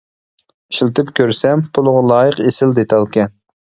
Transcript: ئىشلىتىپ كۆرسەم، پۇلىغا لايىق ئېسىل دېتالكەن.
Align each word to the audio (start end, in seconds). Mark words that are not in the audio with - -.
ئىشلىتىپ 0.73 1.11
كۆرسەم، 1.19 1.63
پۇلىغا 1.77 2.03
لايىق 2.13 2.41
ئېسىل 2.49 2.77
دېتالكەن. 2.81 3.37